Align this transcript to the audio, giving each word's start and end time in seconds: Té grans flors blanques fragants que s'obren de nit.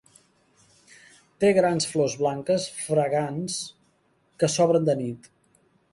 Té 1.43 1.51
grans 1.57 1.87
flors 1.91 2.17
blanques 2.23 2.67
fragants 2.79 3.61
que 4.43 4.51
s'obren 4.55 4.89
de 4.89 4.97
nit. 5.07 5.31